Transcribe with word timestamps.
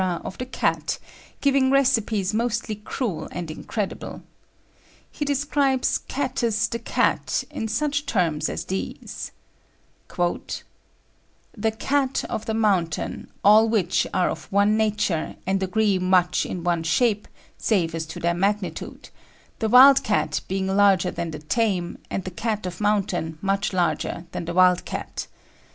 of 0.01 0.35
the 0.39 0.47
cat, 0.47 0.97
giving 1.41 1.69
recipes 1.69 2.33
mostly 2.33 2.73
cruel 2.73 3.27
and 3.31 3.51
incredible. 3.51 4.23
He 5.11 5.23
describes 5.25 5.99
"Catus 6.07 6.67
the 6.67 6.79
Cat" 6.79 7.43
in 7.51 7.67
such 7.67 8.07
terms 8.07 8.49
as 8.49 8.65
these: 8.65 9.31
"The 10.11 11.71
Cat 11.77 12.23
of 12.27 12.51
Mountain, 12.55 13.29
all 13.43 13.69
which 13.69 14.07
are 14.11 14.31
of 14.31 14.45
one 14.51 14.75
nature, 14.75 15.35
and 15.45 15.61
agree 15.61 15.99
much 15.99 16.47
in 16.47 16.63
one 16.63 16.81
shape, 16.81 17.27
save 17.59 17.93
as 17.93 18.07
to 18.07 18.19
their 18.19 18.33
magnitude, 18.33 19.09
the 19.59 19.69
wild 19.69 20.03
Cat 20.03 20.41
being 20.47 20.65
larger 20.65 21.11
than 21.11 21.29
the 21.29 21.37
Tame 21.37 21.99
and 22.09 22.23
the 22.23 22.31
Cat 22.31 22.65
of 22.65 22.81
Mountain 22.81 23.37
much 23.39 23.71
larger 23.71 24.25
than 24.31 24.45
the 24.45 24.55
wild 24.55 24.83
Cat. 24.83 25.27